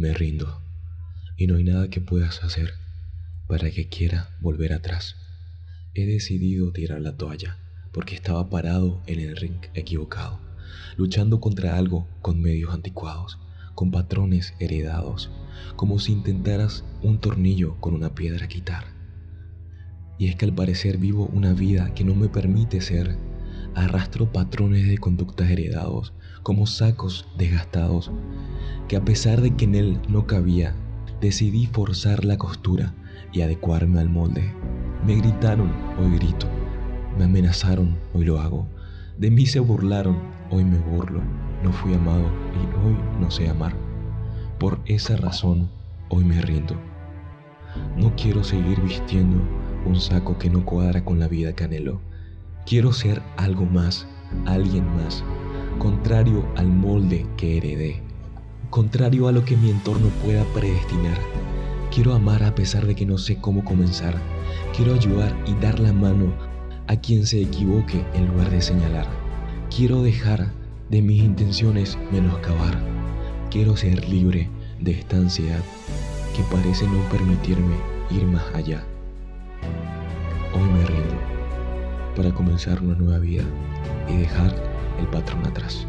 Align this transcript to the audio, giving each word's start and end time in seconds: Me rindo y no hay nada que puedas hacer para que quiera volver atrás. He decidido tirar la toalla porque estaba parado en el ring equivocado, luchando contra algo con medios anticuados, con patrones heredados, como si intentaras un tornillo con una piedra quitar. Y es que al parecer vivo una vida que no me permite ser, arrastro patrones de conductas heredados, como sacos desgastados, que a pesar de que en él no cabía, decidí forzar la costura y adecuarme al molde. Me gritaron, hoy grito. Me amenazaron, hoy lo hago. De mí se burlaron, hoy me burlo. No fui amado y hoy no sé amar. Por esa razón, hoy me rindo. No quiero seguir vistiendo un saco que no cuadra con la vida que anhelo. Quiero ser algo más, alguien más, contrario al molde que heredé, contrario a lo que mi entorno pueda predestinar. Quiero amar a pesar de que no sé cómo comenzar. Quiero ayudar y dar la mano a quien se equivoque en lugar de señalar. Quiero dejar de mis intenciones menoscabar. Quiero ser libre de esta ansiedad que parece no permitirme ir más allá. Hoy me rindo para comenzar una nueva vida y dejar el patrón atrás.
Me 0.00 0.14
rindo 0.14 0.62
y 1.36 1.46
no 1.46 1.56
hay 1.56 1.64
nada 1.64 1.90
que 1.90 2.00
puedas 2.00 2.42
hacer 2.42 2.72
para 3.46 3.70
que 3.70 3.90
quiera 3.90 4.30
volver 4.40 4.72
atrás. 4.72 5.16
He 5.92 6.06
decidido 6.06 6.72
tirar 6.72 7.02
la 7.02 7.18
toalla 7.18 7.58
porque 7.92 8.14
estaba 8.14 8.48
parado 8.48 9.02
en 9.06 9.20
el 9.20 9.36
ring 9.36 9.60
equivocado, 9.74 10.40
luchando 10.96 11.38
contra 11.38 11.76
algo 11.76 12.08
con 12.22 12.40
medios 12.40 12.72
anticuados, 12.72 13.38
con 13.74 13.90
patrones 13.90 14.54
heredados, 14.58 15.30
como 15.76 15.98
si 15.98 16.12
intentaras 16.12 16.82
un 17.02 17.20
tornillo 17.20 17.78
con 17.78 17.92
una 17.92 18.14
piedra 18.14 18.48
quitar. 18.48 18.84
Y 20.18 20.28
es 20.28 20.36
que 20.36 20.46
al 20.46 20.54
parecer 20.54 20.96
vivo 20.96 21.26
una 21.26 21.52
vida 21.52 21.92
que 21.92 22.04
no 22.04 22.14
me 22.14 22.30
permite 22.30 22.80
ser, 22.80 23.18
arrastro 23.74 24.30
patrones 24.30 24.88
de 24.88 24.98
conductas 24.98 25.50
heredados, 25.50 26.12
como 26.42 26.66
sacos 26.66 27.28
desgastados, 27.36 28.10
que 28.88 28.96
a 28.96 29.04
pesar 29.04 29.40
de 29.40 29.54
que 29.54 29.64
en 29.64 29.74
él 29.74 30.00
no 30.08 30.26
cabía, 30.26 30.74
decidí 31.20 31.66
forzar 31.66 32.24
la 32.24 32.38
costura 32.38 32.94
y 33.32 33.42
adecuarme 33.42 34.00
al 34.00 34.08
molde. 34.08 34.52
Me 35.06 35.16
gritaron, 35.16 35.72
hoy 35.98 36.16
grito. 36.16 36.46
Me 37.18 37.24
amenazaron, 37.24 37.96
hoy 38.14 38.24
lo 38.24 38.40
hago. 38.40 38.66
De 39.18 39.30
mí 39.30 39.46
se 39.46 39.60
burlaron, 39.60 40.18
hoy 40.50 40.64
me 40.64 40.78
burlo. 40.78 41.20
No 41.62 41.72
fui 41.72 41.94
amado 41.94 42.26
y 42.54 42.86
hoy 42.86 42.96
no 43.20 43.30
sé 43.30 43.48
amar. 43.48 43.74
Por 44.58 44.80
esa 44.86 45.16
razón, 45.16 45.70
hoy 46.08 46.24
me 46.24 46.40
rindo. 46.40 46.74
No 47.96 48.14
quiero 48.16 48.42
seguir 48.42 48.80
vistiendo 48.80 49.42
un 49.86 50.00
saco 50.00 50.38
que 50.38 50.50
no 50.50 50.64
cuadra 50.64 51.04
con 51.04 51.18
la 51.18 51.28
vida 51.28 51.54
que 51.54 51.64
anhelo. 51.64 52.00
Quiero 52.66 52.92
ser 52.92 53.20
algo 53.36 53.64
más, 53.64 54.06
alguien 54.46 54.84
más, 54.94 55.24
contrario 55.78 56.46
al 56.56 56.68
molde 56.68 57.26
que 57.36 57.56
heredé, 57.56 58.02
contrario 58.68 59.26
a 59.26 59.32
lo 59.32 59.44
que 59.44 59.56
mi 59.56 59.70
entorno 59.70 60.08
pueda 60.24 60.44
predestinar. 60.54 61.18
Quiero 61.92 62.14
amar 62.14 62.44
a 62.44 62.54
pesar 62.54 62.86
de 62.86 62.94
que 62.94 63.06
no 63.06 63.18
sé 63.18 63.40
cómo 63.40 63.64
comenzar. 63.64 64.14
Quiero 64.76 64.94
ayudar 64.94 65.36
y 65.46 65.54
dar 65.54 65.80
la 65.80 65.92
mano 65.92 66.32
a 66.86 66.94
quien 66.96 67.26
se 67.26 67.42
equivoque 67.42 68.04
en 68.14 68.28
lugar 68.28 68.50
de 68.50 68.62
señalar. 68.62 69.06
Quiero 69.74 70.02
dejar 70.02 70.52
de 70.90 71.02
mis 71.02 71.24
intenciones 71.24 71.98
menoscabar. 72.12 72.78
Quiero 73.50 73.76
ser 73.76 74.08
libre 74.08 74.48
de 74.80 74.92
esta 74.92 75.16
ansiedad 75.16 75.62
que 76.36 76.44
parece 76.54 76.86
no 76.86 77.00
permitirme 77.10 77.74
ir 78.10 78.24
más 78.26 78.44
allá. 78.54 78.84
Hoy 80.54 80.68
me 80.68 80.86
rindo 80.86 81.40
para 82.16 82.32
comenzar 82.32 82.82
una 82.82 82.94
nueva 82.94 83.18
vida 83.18 83.44
y 84.08 84.18
dejar 84.18 84.54
el 84.98 85.06
patrón 85.08 85.46
atrás. 85.46 85.86